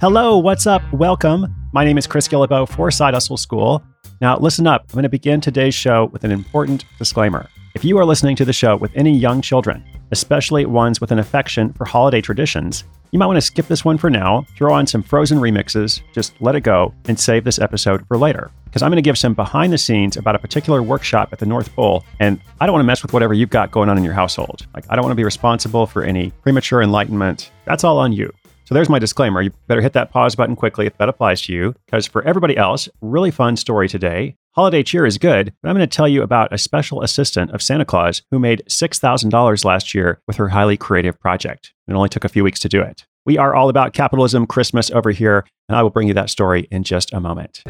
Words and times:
Hello, 0.00 0.38
what's 0.38 0.68
up? 0.68 0.80
Welcome. 0.92 1.52
My 1.72 1.84
name 1.84 1.98
is 1.98 2.06
Chris 2.06 2.28
Guillebeau 2.28 2.68
for 2.68 2.88
Side 2.88 3.14
Hustle 3.14 3.36
School. 3.36 3.82
Now, 4.20 4.38
listen 4.38 4.64
up. 4.64 4.82
I'm 4.82 4.92
going 4.92 5.02
to 5.02 5.08
begin 5.08 5.40
today's 5.40 5.74
show 5.74 6.04
with 6.12 6.22
an 6.22 6.30
important 6.30 6.84
disclaimer. 6.98 7.48
If 7.74 7.84
you 7.84 7.98
are 7.98 8.04
listening 8.04 8.36
to 8.36 8.44
the 8.44 8.52
show 8.52 8.76
with 8.76 8.92
any 8.94 9.10
young 9.10 9.42
children, 9.42 9.84
especially 10.12 10.66
ones 10.66 11.00
with 11.00 11.10
an 11.10 11.18
affection 11.18 11.72
for 11.72 11.84
holiday 11.84 12.20
traditions, 12.20 12.84
you 13.10 13.18
might 13.18 13.26
want 13.26 13.38
to 13.38 13.40
skip 13.40 13.66
this 13.66 13.84
one 13.84 13.98
for 13.98 14.08
now, 14.08 14.46
throw 14.56 14.72
on 14.72 14.86
some 14.86 15.02
frozen 15.02 15.38
remixes, 15.38 16.00
just 16.14 16.32
let 16.40 16.54
it 16.54 16.60
go, 16.60 16.94
and 17.06 17.18
save 17.18 17.42
this 17.42 17.58
episode 17.58 18.06
for 18.06 18.16
later. 18.16 18.52
Because 18.66 18.82
I'm 18.82 18.92
going 18.92 19.02
to 19.02 19.08
give 19.08 19.18
some 19.18 19.34
behind 19.34 19.72
the 19.72 19.78
scenes 19.78 20.16
about 20.16 20.36
a 20.36 20.38
particular 20.38 20.80
workshop 20.80 21.30
at 21.32 21.40
the 21.40 21.46
North 21.46 21.74
Pole, 21.74 22.04
and 22.20 22.40
I 22.60 22.66
don't 22.66 22.74
want 22.74 22.84
to 22.84 22.86
mess 22.86 23.02
with 23.02 23.12
whatever 23.12 23.34
you've 23.34 23.50
got 23.50 23.72
going 23.72 23.88
on 23.88 23.98
in 23.98 24.04
your 24.04 24.14
household. 24.14 24.64
Like, 24.76 24.84
I 24.88 24.94
don't 24.94 25.02
want 25.02 25.10
to 25.10 25.16
be 25.16 25.24
responsible 25.24 25.88
for 25.88 26.04
any 26.04 26.30
premature 26.42 26.82
enlightenment. 26.82 27.50
That's 27.64 27.82
all 27.82 27.98
on 27.98 28.12
you. 28.12 28.32
So 28.68 28.74
there's 28.74 28.90
my 28.90 28.98
disclaimer. 28.98 29.40
You 29.40 29.50
better 29.66 29.80
hit 29.80 29.94
that 29.94 30.10
pause 30.10 30.34
button 30.34 30.54
quickly 30.54 30.84
if 30.84 30.98
that 30.98 31.08
applies 31.08 31.40
to 31.42 31.54
you. 31.54 31.74
Because 31.86 32.06
for 32.06 32.22
everybody 32.24 32.54
else, 32.54 32.86
really 33.00 33.30
fun 33.30 33.56
story 33.56 33.88
today. 33.88 34.36
Holiday 34.56 34.82
cheer 34.82 35.06
is 35.06 35.16
good, 35.16 35.54
but 35.62 35.70
I'm 35.70 35.74
going 35.74 35.88
to 35.88 35.96
tell 35.96 36.06
you 36.06 36.22
about 36.22 36.52
a 36.52 36.58
special 36.58 37.00
assistant 37.00 37.50
of 37.52 37.62
Santa 37.62 37.86
Claus 37.86 38.20
who 38.30 38.38
made 38.38 38.62
$6,000 38.68 39.64
last 39.64 39.94
year 39.94 40.20
with 40.26 40.36
her 40.36 40.50
highly 40.50 40.76
creative 40.76 41.18
project. 41.18 41.72
It 41.86 41.94
only 41.94 42.10
took 42.10 42.26
a 42.26 42.28
few 42.28 42.44
weeks 42.44 42.60
to 42.60 42.68
do 42.68 42.82
it. 42.82 43.06
We 43.24 43.38
are 43.38 43.54
all 43.54 43.70
about 43.70 43.94
capitalism 43.94 44.46
Christmas 44.46 44.90
over 44.90 45.12
here, 45.12 45.46
and 45.70 45.76
I 45.78 45.82
will 45.82 45.88
bring 45.88 46.08
you 46.08 46.14
that 46.14 46.28
story 46.28 46.68
in 46.70 46.84
just 46.84 47.10
a 47.14 47.20
moment. 47.20 47.62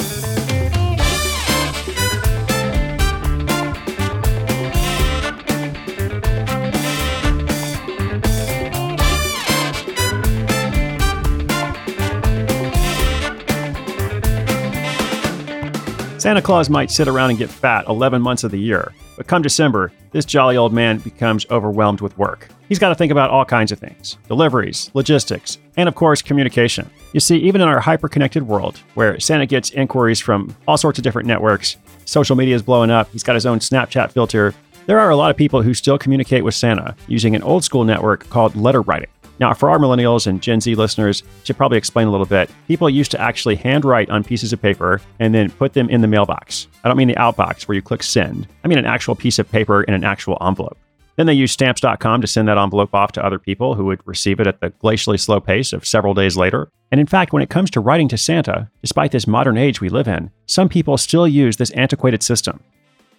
Santa 16.28 16.42
Claus 16.42 16.68
might 16.68 16.90
sit 16.90 17.08
around 17.08 17.30
and 17.30 17.38
get 17.38 17.48
fat 17.48 17.86
11 17.88 18.20
months 18.20 18.44
of 18.44 18.50
the 18.50 18.60
year, 18.60 18.92
but 19.16 19.26
come 19.26 19.40
December, 19.40 19.90
this 20.10 20.26
jolly 20.26 20.58
old 20.58 20.74
man 20.74 20.98
becomes 20.98 21.46
overwhelmed 21.50 22.02
with 22.02 22.18
work. 22.18 22.48
He's 22.68 22.78
got 22.78 22.90
to 22.90 22.94
think 22.94 23.10
about 23.10 23.30
all 23.30 23.46
kinds 23.46 23.72
of 23.72 23.78
things 23.78 24.18
deliveries, 24.28 24.90
logistics, 24.92 25.56
and 25.78 25.88
of 25.88 25.94
course, 25.94 26.20
communication. 26.20 26.90
You 27.14 27.20
see, 27.20 27.38
even 27.38 27.62
in 27.62 27.68
our 27.68 27.80
hyper 27.80 28.10
connected 28.10 28.42
world, 28.42 28.76
where 28.92 29.18
Santa 29.18 29.46
gets 29.46 29.70
inquiries 29.70 30.20
from 30.20 30.54
all 30.66 30.76
sorts 30.76 30.98
of 30.98 31.02
different 31.02 31.26
networks, 31.28 31.78
social 32.04 32.36
media 32.36 32.56
is 32.56 32.62
blowing 32.62 32.90
up, 32.90 33.10
he's 33.10 33.22
got 33.22 33.34
his 33.34 33.46
own 33.46 33.60
Snapchat 33.60 34.12
filter, 34.12 34.54
there 34.84 35.00
are 35.00 35.08
a 35.08 35.16
lot 35.16 35.30
of 35.30 35.36
people 35.38 35.62
who 35.62 35.72
still 35.72 35.96
communicate 35.96 36.44
with 36.44 36.54
Santa 36.54 36.94
using 37.06 37.36
an 37.36 37.42
old 37.42 37.64
school 37.64 37.84
network 37.84 38.28
called 38.28 38.54
letter 38.54 38.82
writing. 38.82 39.08
Now, 39.40 39.54
for 39.54 39.70
our 39.70 39.78
millennials 39.78 40.26
and 40.26 40.42
Gen 40.42 40.60
Z 40.60 40.74
listeners, 40.74 41.22
should 41.44 41.56
probably 41.56 41.78
explain 41.78 42.08
a 42.08 42.10
little 42.10 42.26
bit. 42.26 42.50
People 42.66 42.90
used 42.90 43.10
to 43.12 43.20
actually 43.20 43.56
handwrite 43.56 44.10
on 44.10 44.24
pieces 44.24 44.52
of 44.52 44.60
paper 44.60 45.00
and 45.20 45.34
then 45.34 45.50
put 45.50 45.74
them 45.74 45.88
in 45.88 46.00
the 46.00 46.08
mailbox. 46.08 46.66
I 46.82 46.88
don't 46.88 46.96
mean 46.96 47.08
the 47.08 47.14
outbox 47.14 47.68
where 47.68 47.76
you 47.76 47.82
click 47.82 48.02
send. 48.02 48.48
I 48.64 48.68
mean 48.68 48.78
an 48.78 48.86
actual 48.86 49.14
piece 49.14 49.38
of 49.38 49.50
paper 49.50 49.82
in 49.84 49.94
an 49.94 50.04
actual 50.04 50.38
envelope. 50.40 50.76
Then 51.16 51.26
they 51.26 51.34
used 51.34 51.54
stamps.com 51.54 52.20
to 52.20 52.28
send 52.28 52.46
that 52.46 52.58
envelope 52.58 52.94
off 52.94 53.10
to 53.12 53.24
other 53.24 53.40
people 53.40 53.74
who 53.74 53.84
would 53.86 54.00
receive 54.06 54.38
it 54.38 54.46
at 54.46 54.60
the 54.60 54.70
glacially 54.70 55.18
slow 55.18 55.40
pace 55.40 55.72
of 55.72 55.84
several 55.84 56.14
days 56.14 56.36
later. 56.36 56.70
And 56.92 57.00
in 57.00 57.08
fact, 57.08 57.32
when 57.32 57.42
it 57.42 57.50
comes 57.50 57.70
to 57.72 57.80
writing 57.80 58.06
to 58.08 58.16
Santa, 58.16 58.70
despite 58.82 59.10
this 59.10 59.26
modern 59.26 59.58
age 59.58 59.80
we 59.80 59.88
live 59.88 60.06
in, 60.06 60.30
some 60.46 60.68
people 60.68 60.96
still 60.96 61.26
use 61.26 61.56
this 61.56 61.72
antiquated 61.72 62.22
system. 62.22 62.60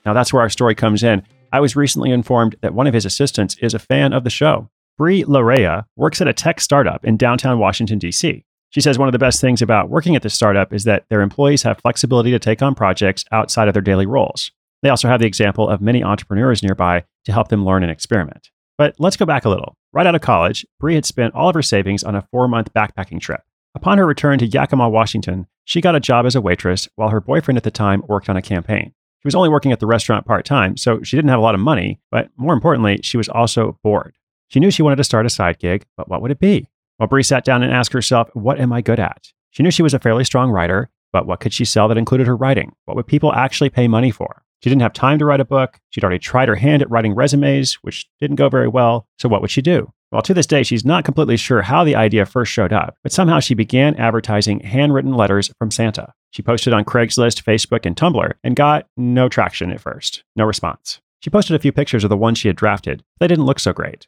Now, 0.06 0.14
that's 0.14 0.32
where 0.32 0.42
our 0.42 0.50
story 0.50 0.76
comes 0.76 1.04
in. 1.04 1.24
I 1.52 1.60
was 1.60 1.76
recently 1.76 2.12
informed 2.12 2.56
that 2.62 2.74
one 2.74 2.88
of 2.88 2.94
his 2.94 3.06
assistants 3.06 3.58
is 3.62 3.74
a 3.74 3.80
fan 3.80 4.14
of 4.14 4.24
the 4.24 4.30
show. 4.30 4.70
Brie 5.00 5.24
Larea 5.24 5.86
works 5.96 6.20
at 6.20 6.28
a 6.28 6.34
tech 6.34 6.60
startup 6.60 7.06
in 7.06 7.16
downtown 7.16 7.58
Washington, 7.58 8.00
D.C. 8.00 8.44
She 8.72 8.82
says 8.82 9.00
one 9.00 9.08
of 9.08 9.14
the 9.14 9.18
best 9.18 9.40
things 9.40 9.62
about 9.62 9.90
working 9.90 10.14
at 10.18 10.24
this 10.24 10.34
startup 10.34 10.74
is 10.74 10.84
that 10.84 11.06
their 11.10 11.22
employees 11.22 11.64
have 11.64 11.80
flexibility 11.80 12.32
to 12.32 12.38
take 12.38 12.62
on 12.62 12.76
projects 12.76 13.24
outside 13.32 13.70
of 13.70 13.74
their 13.74 13.82
daily 13.82 14.06
roles. 14.06 14.52
They 14.82 14.90
also 14.90 15.08
have 15.08 15.22
the 15.22 15.26
example 15.26 15.70
of 15.70 15.80
many 15.80 16.04
entrepreneurs 16.04 16.62
nearby 16.62 17.06
to 17.24 17.32
help 17.32 17.48
them 17.48 17.64
learn 17.64 17.82
and 17.82 17.92
experiment. 17.92 18.50
But 18.78 18.96
let's 19.00 19.16
go 19.16 19.26
back 19.26 19.46
a 19.46 19.50
little. 19.50 19.78
Right 19.94 20.06
out 20.06 20.16
of 20.16 20.22
college, 20.22 20.66
Brie 20.82 20.96
had 20.96 21.06
spent 21.06 21.34
all 21.34 21.48
of 21.48 21.56
her 21.56 21.62
savings 21.62 22.04
on 22.04 22.16
a 22.16 22.28
four 22.30 22.50
month 22.50 22.74
backpacking 22.74 23.22
trip. 23.22 23.42
Upon 23.76 24.00
her 24.00 24.06
return 24.06 24.38
to 24.40 24.48
Yakima, 24.48 24.90
Washington, 24.90 25.48
she 25.64 25.80
got 25.80 25.96
a 25.96 26.02
job 26.02 26.26
as 26.26 26.36
a 26.36 26.42
waitress 26.42 26.90
while 26.98 27.08
her 27.08 27.22
boyfriend 27.22 27.58
at 27.58 27.64
the 27.64 27.72
time 27.72 28.04
worked 28.10 28.28
on 28.28 28.36
a 28.36 28.42
campaign. 28.42 28.94
She 29.22 29.28
was 29.28 29.36
only 29.36 29.48
working 29.48 29.72
at 29.72 29.80
the 29.80 29.88
restaurant 29.88 30.26
part 30.26 30.44
time, 30.44 30.76
so 30.76 31.02
she 31.04 31.16
didn't 31.16 31.30
have 31.30 31.40
a 31.40 31.44
lot 31.44 31.56
of 31.56 31.62
money, 31.62 32.02
but 32.12 32.32
more 32.36 32.54
importantly, 32.54 33.00
she 33.02 33.16
was 33.16 33.30
also 33.30 33.80
bored. 33.82 34.14
She 34.50 34.60
knew 34.60 34.72
she 34.72 34.84
wanted 34.84 34.98
to 34.98 35.04
start 35.04 35.26
a 35.26 35.30
side 35.30 35.60
gig, 35.60 35.86
but 35.96 36.10
what 36.10 36.22
would 36.22 36.32
it 36.32 36.40
be? 36.40 36.68
Well, 37.00 37.08
Brie 37.08 37.24
sat 37.24 37.46
down 37.46 37.64
and 37.64 37.72
asked 37.72 37.94
herself, 37.94 38.30
What 38.34 38.60
am 38.60 38.74
I 38.74 38.82
good 38.82 39.00
at? 39.00 39.32
She 39.52 39.64
knew 39.64 39.72
she 39.72 39.84
was 39.84 39.94
a 39.94 40.00
fairly 40.00 40.24
strong 40.24 40.52
writer, 40.52 40.90
but 41.14 41.26
what 41.26 41.40
could 41.40 41.54
she 41.54 41.66
sell 41.66 41.88
that 41.88 41.98
included 41.98 42.28
her 42.28 42.36
writing? 42.36 42.74
What 42.86 42.98
would 42.98 43.08
people 43.08 43.34
actually 43.34 43.70
pay 43.70 43.88
money 43.88 44.12
for? 44.12 44.44
She 44.62 44.70
didn't 44.70 44.82
have 44.82 44.94
time 44.94 45.20
to 45.20 45.26
write 45.26 45.40
a 45.40 45.46
book. 45.46 45.80
She'd 45.90 46.04
already 46.04 46.20
tried 46.20 46.50
her 46.50 46.56
hand 46.56 46.82
at 46.82 46.90
writing 46.90 47.16
resumes, 47.16 47.76
which 47.76 48.08
didn't 48.20 48.36
go 48.36 48.50
very 48.50 48.68
well. 48.68 49.08
So, 49.18 49.30
what 49.30 49.42
would 49.42 49.52
she 49.52 49.62
do? 49.62 49.92
Well, 50.12 50.22
to 50.24 50.34
this 50.34 50.48
day, 50.48 50.64
she's 50.64 50.84
not 50.84 51.06
completely 51.06 51.38
sure 51.38 51.62
how 51.62 51.84
the 51.84 51.96
idea 51.96 52.26
first 52.26 52.52
showed 52.52 52.74
up, 52.74 52.98
but 53.04 53.12
somehow 53.12 53.40
she 53.40 53.54
began 53.54 53.96
advertising 53.96 54.60
handwritten 54.62 55.14
letters 55.14 55.52
from 55.60 55.70
Santa. 55.70 56.14
She 56.32 56.42
posted 56.42 56.74
on 56.74 56.84
Craigslist, 56.84 57.44
Facebook, 57.44 57.86
and 57.86 57.96
Tumblr 57.96 58.34
and 58.44 58.56
got 58.56 58.88
no 58.98 59.30
traction 59.30 59.72
at 59.72 59.80
first, 59.80 60.24
no 60.36 60.46
response. 60.46 61.00
She 61.22 61.30
posted 61.30 61.56
a 61.56 61.60
few 61.60 61.72
pictures 61.72 62.04
of 62.04 62.10
the 62.10 62.18
ones 62.18 62.40
she 62.40 62.48
had 62.48 62.58
drafted. 62.58 63.04
They 63.20 63.28
didn't 63.28 63.46
look 63.46 63.60
so 63.60 63.72
great. 63.72 64.08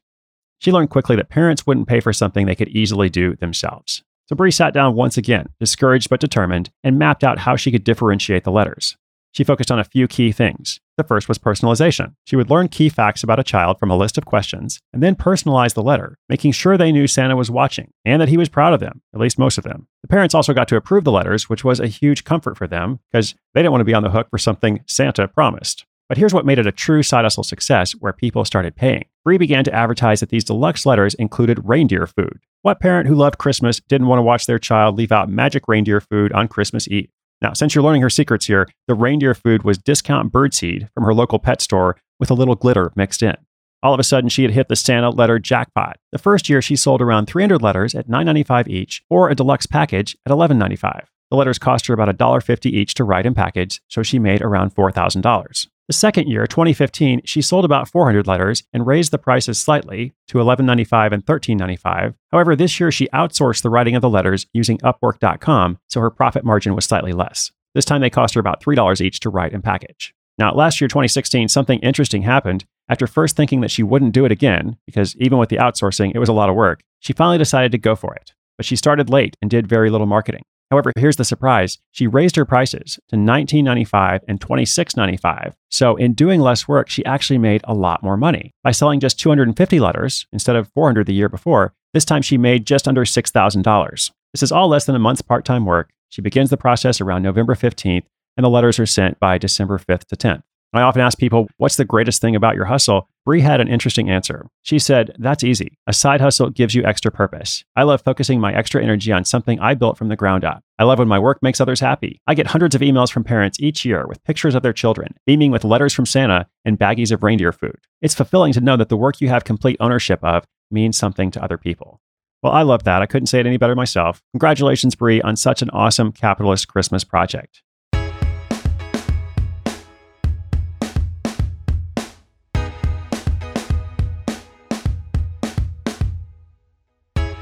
She 0.62 0.72
learned 0.72 0.92
quickly 0.92 1.16
that 1.16 1.30
parents 1.30 1.66
wouldn't 1.66 1.88
pay 1.88 2.00
for 2.00 2.14
something 2.14 2.46
they 2.46 2.56
could 2.56 2.68
easily 2.68 3.10
do 3.10 3.36
themselves. 3.36 4.04
So 4.30 4.36
Brie 4.36 4.52
sat 4.52 4.76
down 4.76 4.94
once 4.94 5.18
again, 5.18 5.48
discouraged 5.60 6.08
but 6.08 6.20
determined, 6.20 6.70
and 6.84 7.00
mapped 7.00 7.24
out 7.24 7.40
how 7.40 7.56
she 7.56 7.72
could 7.72 7.84
differentiate 7.84 8.44
the 8.44 8.52
letters. 8.52 8.96
She 9.32 9.44
focused 9.44 9.72
on 9.72 9.80
a 9.80 9.84
few 9.84 10.08
key 10.08 10.32
things. 10.32 10.80
The 10.98 11.04
first 11.04 11.28
was 11.28 11.40
personalization. 11.40 12.14
She 12.26 12.36
would 12.36 12.52
learn 12.52 12.68
key 12.68 12.90
facts 12.90 13.24
about 13.24 13.40
a 13.40 13.44
child 13.44 13.80
from 13.80 13.90
a 13.90 13.98
list 13.98 14.20
of 14.20 14.26
questions 14.26 14.80
and 14.94 15.02
then 15.02 15.16
personalize 15.16 15.74
the 15.74 15.82
letter, 15.82 16.20
making 16.30 16.52
sure 16.52 16.78
they 16.78 16.92
knew 16.92 17.08
Santa 17.08 17.36
was 17.36 17.50
watching 17.50 17.92
and 18.06 18.22
that 18.22 18.30
he 18.30 18.38
was 18.38 18.48
proud 18.48 18.74
of 18.74 18.82
them, 18.82 19.02
at 19.16 19.20
least 19.20 19.40
most 19.40 19.58
of 19.58 19.64
them. 19.64 19.88
The 20.04 20.10
parents 20.10 20.36
also 20.36 20.54
got 20.54 20.68
to 20.68 20.76
approve 20.76 21.06
the 21.06 21.12
letters, 21.12 21.50
which 21.50 21.64
was 21.64 21.80
a 21.80 21.88
huge 21.88 22.24
comfort 22.24 22.56
for 22.56 22.68
them 22.68 23.00
because 23.12 23.34
they 23.56 23.62
didn't 23.62 23.72
want 23.72 23.82
to 23.82 23.86
be 23.86 23.96
on 23.96 24.04
the 24.04 24.12
hook 24.12 24.28
for 24.30 24.38
something 24.38 24.84
Santa 24.86 25.28
promised. 25.28 25.86
But 26.12 26.18
here's 26.18 26.34
what 26.34 26.46
made 26.46 26.60
it 26.60 26.68
a 26.68 26.74
true 26.74 27.04
side 27.04 27.24
hustle 27.24 27.42
success 27.42 27.94
where 27.94 28.12
people 28.12 28.44
started 28.44 28.76
paying. 28.76 29.06
Brie 29.24 29.38
began 29.38 29.64
to 29.64 29.74
advertise 29.74 30.20
that 30.20 30.28
these 30.28 30.44
deluxe 30.44 30.86
letters 30.86 31.14
included 31.14 31.62
reindeer 31.64 32.06
food. 32.06 32.42
What 32.64 32.82
parent 32.82 33.08
who 33.08 33.16
loved 33.16 33.38
Christmas 33.38 33.80
didn't 33.80 34.08
want 34.08 34.18
to 34.18 34.24
watch 34.24 34.46
their 34.46 34.60
child 34.60 34.98
leave 34.98 35.14
out 35.14 35.30
magic 35.30 35.70
reindeer 35.70 36.02
food 36.02 36.34
on 36.34 36.50
Christmas 36.50 36.86
Eve? 36.90 37.10
Now, 37.42 37.54
since 37.54 37.74
you're 37.74 37.84
learning 37.86 38.02
her 38.02 38.10
secrets 38.10 38.46
here, 38.46 38.68
the 38.90 38.94
reindeer 38.94 39.34
food 39.34 39.64
was 39.64 39.78
discount 39.78 40.34
birdseed 40.34 40.90
from 40.94 41.06
her 41.06 41.14
local 41.14 41.40
pet 41.40 41.62
store 41.62 41.96
with 42.20 42.30
a 42.30 42.34
little 42.34 42.56
glitter 42.56 42.92
mixed 42.98 43.24
in. 43.24 43.38
All 43.82 43.94
of 43.94 44.00
a 44.02 44.04
sudden, 44.04 44.30
she 44.30 44.44
had 44.44 44.52
hit 44.52 44.68
the 44.68 44.76
Santa 44.76 45.12
letter 45.12 45.40
jackpot. 45.40 45.96
The 46.12 46.20
first 46.20 46.50
year, 46.50 46.62
she 46.62 46.76
sold 46.76 47.02
around 47.02 47.28
300 47.28 47.62
letters 47.62 47.96
at 47.96 48.10
$9.95 48.10 48.68
each, 48.68 49.02
or 49.10 49.30
a 49.30 49.36
deluxe 49.36 49.66
package 49.66 50.18
at 50.26 50.34
$11.95. 50.34 51.04
The 51.30 51.38
letters 51.38 51.58
cost 51.58 51.88
her 51.88 51.94
about 51.94 52.14
$1.50 52.14 52.66
each 52.66 52.96
to 52.96 53.06
write 53.06 53.26
and 53.26 53.34
package, 53.34 53.82
so 53.88 54.04
she 54.04 54.20
made 54.20 54.42
around 54.42 54.76
$4,000. 54.76 55.68
The 55.92 55.98
second 55.98 56.30
year, 56.30 56.48
2015, 56.48 57.24
she 57.26 57.42
sold 57.42 57.66
about 57.66 57.90
400 57.90 58.26
letters 58.26 58.64
and 58.72 58.88
raised 58.88 59.12
the 59.12 59.18
prices 59.18 59.60
slightly 59.60 60.14
to 60.30 60.38
$11.95 60.38 61.12
and 61.12 61.26
$13.95. 61.26 62.14
However, 62.32 62.56
this 62.56 62.80
year 62.80 62.94
she 62.94 63.10
outsourced 63.14 63.62
the 63.62 63.70
writing 63.70 63.98
of 63.98 64.02
the 64.02 64.10
letters 64.10 64.48
using 64.54 64.78
Upwork.com, 64.78 65.80
so 65.90 66.00
her 66.00 66.10
profit 66.10 66.46
margin 66.46 66.76
was 66.76 66.86
slightly 66.86 67.12
less. 67.12 67.52
This 67.76 67.84
time 67.84 68.00
they 68.00 68.10
cost 68.10 68.36
her 68.36 68.40
about 68.40 68.64
$3 68.64 69.02
each 69.02 69.20
to 69.20 69.30
write 69.30 69.52
and 69.52 69.66
package. 69.66 70.14
Now, 70.38 70.54
last 70.54 70.80
year, 70.80 70.88
2016, 70.88 71.50
something 71.50 71.80
interesting 71.80 72.22
happened. 72.22 72.64
After 72.88 73.06
first 73.06 73.36
thinking 73.36 73.60
that 73.60 73.72
she 73.72 73.84
wouldn't 73.84 74.14
do 74.14 74.24
it 74.24 74.32
again, 74.32 74.78
because 74.86 75.18
even 75.18 75.40
with 75.40 75.50
the 75.50 75.58
outsourcing, 75.58 76.14
it 76.16 76.20
was 76.20 76.30
a 76.30 76.34
lot 76.34 76.48
of 76.48 76.56
work, 76.56 76.80
she 77.02 77.12
finally 77.12 77.38
decided 77.38 77.74
to 77.74 77.78
go 77.78 77.98
for 77.98 78.16
it. 78.16 78.32
But 78.56 78.66
she 78.66 78.78
started 78.78 79.10
late 79.10 79.36
and 79.42 79.52
did 79.52 79.68
very 79.68 79.90
little 79.90 80.08
marketing. 80.08 80.44
However, 80.72 80.94
here's 80.98 81.18
the 81.18 81.26
surprise. 81.26 81.80
She 81.92 82.08
raised 82.08 82.38
her 82.38 82.46
prices 82.46 82.98
to 83.10 83.18
$19.95 83.18 84.22
and 84.28 84.40
$26.95. 84.40 85.54
So 85.70 85.98
in 85.98 86.14
doing 86.14 86.40
less 86.40 86.68
work, 86.68 86.90
she 86.90 87.06
actually 87.06 87.38
made 87.38 87.62
a 87.66 87.74
lot 87.74 88.02
more 88.02 88.16
money. 88.16 88.54
By 88.64 88.72
selling 88.72 89.02
just 89.02 89.20
250 89.20 89.80
letters 89.82 90.26
instead 90.32 90.56
of 90.56 90.72
400 90.74 91.06
the 91.06 91.14
year 91.14 91.30
before, 91.30 91.74
this 91.94 92.06
time 92.06 92.22
she 92.22 92.38
made 92.38 92.66
just 92.66 92.88
under 92.88 93.04
$6,000. 93.04 94.12
This 94.34 94.44
is 94.44 94.52
all 94.52 94.70
less 94.70 94.86
than 94.86 94.96
a 94.96 95.00
month's 95.00 95.22
part-time 95.22 95.66
work. 95.66 95.90
She 96.10 96.22
begins 96.22 96.50
the 96.50 96.58
process 96.58 97.02
around 97.02 97.22
November 97.22 97.54
15th, 97.54 98.06
and 98.38 98.46
the 98.46 98.50
letters 98.50 98.80
are 98.80 98.86
sent 98.86 99.20
by 99.20 99.38
December 99.38 99.78
5th 99.78 100.06
to 100.06 100.16
10th. 100.16 100.44
I 100.74 100.82
often 100.82 101.02
ask 101.02 101.18
people, 101.18 101.48
what's 101.58 101.76
the 101.76 101.84
greatest 101.84 102.22
thing 102.22 102.36
about 102.36 102.56
your 102.56 102.66
hustle? 102.66 103.10
Brie 103.26 103.42
had 103.42 103.60
an 103.60 103.68
interesting 103.68 104.10
answer. 104.10 104.48
She 104.64 104.80
said, 104.80 105.14
That's 105.20 105.44
easy. 105.44 105.78
A 105.86 105.94
side 105.94 106.22
hustle 106.22 106.50
gives 106.50 106.74
you 106.74 106.84
extra 106.84 107.12
purpose. 107.12 107.64
I 107.76 107.84
love 107.84 108.02
focusing 108.02 108.40
my 108.40 108.54
extra 108.54 108.82
energy 108.82 109.12
on 109.12 109.26
something 109.26 109.60
I 109.60 109.74
built 109.74 109.98
from 109.98 110.08
the 110.08 110.16
ground 110.16 110.46
up. 110.46 110.64
I 110.80 110.86
love 110.86 111.00
when 111.00 111.10
my 111.10 111.20
work 111.20 111.40
makes 111.42 111.60
others 111.60 111.82
happy. 111.82 112.22
I 112.26 112.36
get 112.36 112.48
hundreds 112.48 112.74
of 112.74 112.82
emails 112.82 113.12
from 113.12 113.26
parents 113.26 113.60
each 113.60 113.84
year 113.84 114.08
with 114.08 114.24
pictures 114.24 114.56
of 114.56 114.64
their 114.64 114.74
children, 114.74 115.14
beaming 115.26 115.52
with 115.52 115.66
letters 115.66 115.94
from 115.94 116.06
Santa 116.06 116.48
and 116.64 116.80
baggies 116.80 117.12
of 117.12 117.22
reindeer 117.22 117.52
food. 117.52 117.78
It's 118.02 118.16
fulfilling 118.16 118.54
to 118.54 118.62
know 118.62 118.78
that 118.78 118.90
the 118.90 118.98
work 118.98 119.20
you 119.20 119.28
have 119.28 119.44
complete 119.44 119.78
ownership 119.80 120.24
of 120.24 120.46
means 120.72 120.98
something 120.98 121.32
to 121.32 121.44
other 121.44 121.58
people. 121.58 122.00
Well, 122.42 122.54
I 122.54 122.64
love 122.64 122.86
that. 122.86 123.02
I 123.02 123.06
couldn't 123.06 123.28
say 123.28 123.40
it 123.40 123.46
any 123.46 123.58
better 123.58 123.76
myself. 123.76 124.24
Congratulations, 124.34 124.96
Brie, 124.96 125.22
on 125.22 125.36
such 125.36 125.62
an 125.62 125.70
awesome 125.72 126.12
capitalist 126.12 126.68
Christmas 126.70 127.04
project. 127.04 127.62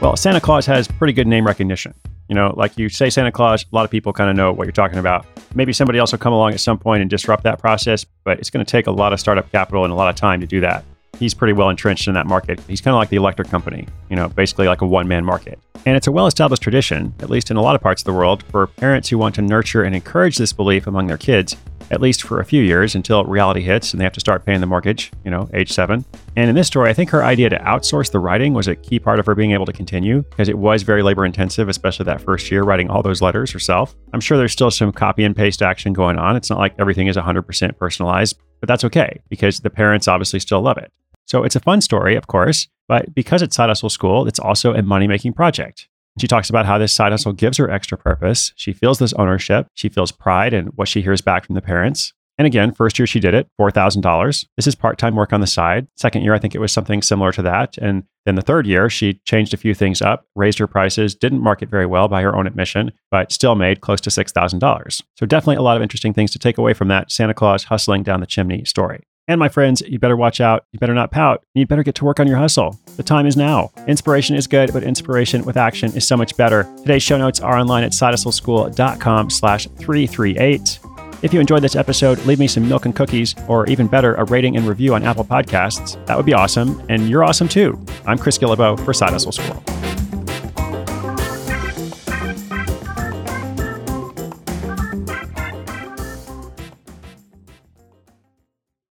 Well, 0.02 0.16
Santa 0.16 0.40
Claus 0.40 0.66
has 0.66 0.88
pretty 0.88 1.12
good 1.12 1.28
name 1.28 1.46
recognition. 1.46 1.94
You 2.30 2.36
know, 2.36 2.54
like 2.56 2.78
you 2.78 2.88
say 2.88 3.10
Santa 3.10 3.34
Claus, 3.34 3.64
a 3.64 3.76
lot 3.76 3.84
of 3.84 3.92
people 3.92 4.14
kind 4.14 4.30
of 4.30 4.36
know 4.38 4.54
what 4.54 4.64
you're 4.64 4.72
talking 4.72 4.98
about. 4.98 5.26
Maybe 5.56 5.74
somebody 5.74 6.00
else 6.00 6.14
will 6.14 6.20
come 6.20 6.32
along 6.32 6.54
at 6.54 6.62
some 6.62 6.78
point 6.78 7.02
and 7.02 7.10
disrupt 7.10 7.44
that 7.44 7.60
process, 7.60 8.06
but 8.24 8.40
it's 8.40 8.50
going 8.50 8.66
to 8.66 8.72
take 8.72 8.88
a 8.88 8.92
lot 8.92 9.12
of 9.12 9.20
startup 9.20 9.52
capital 9.52 9.84
and 9.84 9.92
a 9.92 9.96
lot 9.98 10.08
of 10.10 10.16
time 10.16 10.40
to 10.40 10.48
do 10.48 10.62
that. 10.62 10.86
He's 11.18 11.34
pretty 11.34 11.52
well 11.52 11.70
entrenched 11.70 12.08
in 12.08 12.14
that 12.14 12.28
market. 12.28 12.62
He's 12.66 12.80
kind 12.80 12.96
of 12.96 13.00
like 13.00 13.10
the 13.10 13.18
electric 13.18 13.50
company, 13.50 13.88
you 14.10 14.16
know, 14.16 14.30
basically 14.30 14.68
like 14.68 14.80
a 14.80 14.88
one 14.88 15.06
man 15.06 15.26
market. 15.26 15.60
And 15.86 15.98
it's 15.98 16.08
a 16.08 16.14
well 16.14 16.28
established 16.28 16.62
tradition, 16.62 17.14
at 17.20 17.30
least 17.30 17.52
in 17.52 17.58
a 17.58 17.62
lot 17.62 17.76
of 17.76 17.82
parts 17.82 18.02
of 18.02 18.06
the 18.06 18.14
world, 18.14 18.44
for 18.44 18.68
parents 18.68 19.10
who 19.10 19.18
want 19.18 19.36
to 19.36 19.42
nurture 19.42 19.84
and 19.84 19.94
encourage 19.94 20.38
this 20.38 20.54
belief 20.54 20.88
among 20.88 21.08
their 21.08 21.18
kids 21.18 21.58
at 21.92 22.02
least 22.02 22.24
for 22.24 22.40
a 22.40 22.46
few 22.46 22.62
years 22.62 22.96
until 22.96 23.24
reality 23.26 23.62
hits 23.62 23.94
and 23.94 24.00
they 24.00 24.04
have 24.04 24.14
to 24.14 24.20
start 24.20 24.46
paying 24.46 24.62
the 24.62 24.68
mortgage, 24.68 25.12
you 25.26 25.32
know, 25.32 25.50
age 25.54 25.72
seven. 25.72 26.06
And 26.36 26.50
in 26.50 26.56
this 26.56 26.68
story, 26.68 26.90
I 26.90 26.94
think 26.94 27.10
her 27.10 27.24
idea 27.24 27.50
to 27.50 27.58
outsource 27.60 28.12
the 28.12 28.20
writing 28.20 28.54
was 28.54 28.68
a 28.68 28.76
key 28.76 29.00
part 29.00 29.20
of 29.20 29.26
her 29.26 29.36
being 29.36 29.52
able 29.52 29.66
to 29.66 29.74
continue 29.74 30.22
because 30.24 30.50
it 30.50 30.58
was 30.58 30.84
very 30.84 31.04
labor 31.04 31.26
intensive, 31.26 31.68
especially 31.70 32.06
that 32.06 32.22
first 32.22 32.50
year 32.52 32.64
writing 32.64 32.90
all 32.90 33.02
those 33.02 33.22
letters 33.22 33.52
herself. 33.52 33.96
I'm 34.14 34.22
sure 34.22 34.38
there's 34.38 34.54
still 34.54 34.72
some 34.72 34.92
copy 34.92 35.24
and 35.24 35.36
paste 35.36 35.62
action 35.62 35.94
going 35.94 36.18
on. 36.18 36.36
It's 36.36 36.50
not 36.50 36.60
like 36.60 36.76
everything 36.80 37.08
is 37.08 37.18
100% 37.18 37.78
personalized, 37.78 38.38
but 38.60 38.68
that's 38.68 38.84
okay 38.86 39.22
because 39.30 39.60
the 39.60 39.70
parents 39.70 40.08
obviously 40.08 40.40
still 40.40 40.62
love 40.62 40.78
it. 40.78 40.92
So 41.26 41.44
it's 41.44 41.56
a 41.56 41.60
fun 41.60 41.82
story, 41.82 42.16
of 42.16 42.28
course, 42.28 42.68
but 42.88 43.14
because 43.14 43.42
it's 43.42 43.56
Side 43.56 43.70
Hustle 43.70 43.90
School, 43.90 44.28
it's 44.28 44.40
also 44.40 44.74
a 44.74 44.82
money 44.82 45.08
making 45.08 45.34
project. 45.34 45.89
She 46.20 46.28
talks 46.28 46.50
about 46.50 46.66
how 46.66 46.78
this 46.78 46.94
side 46.94 47.12
hustle 47.12 47.34
gives 47.34 47.58
her 47.58 47.70
extra 47.70 47.98
purpose. 47.98 48.52
She 48.56 48.74
feels 48.74 49.00
this 49.00 49.14
ownership. 49.14 49.68
She 49.74 49.90
feels 49.90 50.12
pride 50.12 50.54
in 50.54 50.68
what 50.68 50.88
she 50.88 51.02
hears 51.02 51.22
back 51.22 51.46
from 51.46 51.56
the 51.56 51.62
parents. 51.62 52.14
And 52.40 52.46
again, 52.46 52.72
first 52.72 52.98
year 52.98 53.06
she 53.06 53.20
did 53.20 53.34
it, 53.34 53.48
$4,000. 53.60 54.46
This 54.56 54.66
is 54.66 54.74
part 54.74 54.98
time 54.98 55.14
work 55.14 55.34
on 55.34 55.42
the 55.42 55.48
side. 55.48 55.88
Second 55.98 56.22
year, 56.22 56.34
I 56.34 56.40
think 56.40 56.56
it 56.56 56.62
was 56.62 56.72
something 56.72 57.02
similar 57.02 57.34
to 57.34 57.42
that. 57.42 57.78
And 57.78 58.06
then 58.26 58.36
the 58.36 58.42
third 58.42 58.66
year, 58.66 58.90
she 58.90 59.20
changed 59.26 59.54
a 59.54 59.58
few 59.58 59.74
things 59.74 60.02
up, 60.02 60.26
raised 60.38 60.58
her 60.60 60.68
prices, 60.68 61.16
didn't 61.16 61.44
market 61.44 61.70
very 61.70 61.86
well 61.86 62.08
by 62.08 62.22
her 62.22 62.34
own 62.34 62.48
admission, 62.48 62.94
but 63.12 63.34
still 63.34 63.56
made 63.56 63.82
close 63.82 64.00
to 64.02 64.10
$6,000. 64.10 65.02
So 65.18 65.26
definitely 65.26 65.58
a 65.58 65.62
lot 65.62 65.76
of 65.76 65.84
interesting 65.84 66.14
things 66.14 66.32
to 66.32 66.40
take 66.40 66.58
away 66.58 66.74
from 66.74 66.88
that 66.88 67.12
Santa 67.12 67.34
Claus 67.34 67.66
hustling 67.66 68.04
down 68.04 68.22
the 68.22 68.26
chimney 68.26 68.64
story. 68.64 69.04
And 69.30 69.38
my 69.38 69.48
friends, 69.48 69.82
you 69.82 70.00
better 70.00 70.18
watch 70.18 70.42
out. 70.42 70.66
You 70.72 70.80
better 70.80 70.96
not 70.96 71.12
pout. 71.12 71.44
You 71.54 71.68
better 71.68 71.84
get 71.84 71.94
to 71.96 72.04
work 72.04 72.20
on 72.20 72.28
your 72.28 72.38
hustle. 72.38 72.80
The 72.98 73.04
time 73.04 73.28
is 73.28 73.38
now. 73.38 73.72
Inspiration 73.88 74.36
is 74.36 74.48
good, 74.48 74.74
but 74.74 74.82
inspiration 74.82 75.46
with 75.46 75.56
action 75.56 75.96
is 75.96 76.08
so 76.08 76.18
much 76.18 76.36
better. 76.36 76.64
Today's 76.78 77.04
show 77.04 77.16
notes 77.16 77.40
are 77.40 77.56
online 77.56 77.84
at 77.84 77.92
sidehustleschool.com 77.92 79.30
slash 79.30 79.68
338. 79.68 80.80
If 81.22 81.32
you 81.32 81.40
enjoyed 81.40 81.62
this 81.62 81.76
episode, 81.76 82.18
leave 82.26 82.40
me 82.40 82.48
some 82.48 82.68
milk 82.68 82.86
and 82.86 82.96
cookies, 82.96 83.36
or 83.48 83.68
even 83.68 83.86
better, 83.86 84.16
a 84.16 84.24
rating 84.26 84.58
and 84.58 84.68
review 84.68 84.96
on 84.96 85.04
Apple 85.04 85.26
Podcasts. 85.26 86.04
That 86.08 86.18
would 86.18 86.26
be 86.26 86.34
awesome. 86.34 86.84
And 86.90 87.08
you're 87.08 87.24
awesome 87.24 87.48
too. 87.48 87.80
I'm 88.08 88.18
Chris 88.18 88.40
Guillebeau 88.40 88.84
for 88.84 88.96
Side 88.96 89.12
Hustle 89.12 89.32
School. 89.32 89.64